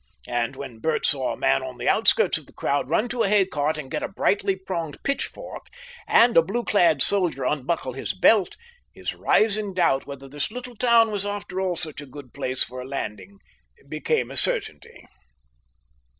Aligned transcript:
And 0.27 0.55
when 0.55 0.79
Bert 0.79 1.05
saw 1.05 1.31
a 1.31 1.37
man 1.37 1.61
on 1.61 1.77
the 1.77 1.87
outskirts 1.87 2.39
of 2.39 2.47
the 2.47 2.53
crowd 2.53 2.89
run 2.89 3.07
to 3.09 3.21
a 3.21 3.27
haycart 3.27 3.77
and 3.77 3.91
get 3.91 4.01
a 4.01 4.07
brightly 4.07 4.55
pronged 4.55 4.97
pitch 5.03 5.25
fork, 5.27 5.67
and 6.07 6.35
a 6.35 6.41
blue 6.41 6.63
clad 6.63 7.03
soldier 7.03 7.43
unbuckle 7.45 7.93
his 7.93 8.11
belt, 8.15 8.57
his 8.91 9.13
rising 9.13 9.75
doubt 9.75 10.07
whether 10.07 10.27
this 10.27 10.49
little 10.49 10.75
town 10.75 11.11
was 11.11 11.23
after 11.23 11.61
all 11.61 11.75
such 11.75 12.01
a 12.01 12.07
good 12.07 12.33
place 12.33 12.63
for 12.63 12.81
a 12.81 12.87
landing 12.87 13.37
became 13.91 14.31
a 14.31 14.37
certainty. 14.37 15.05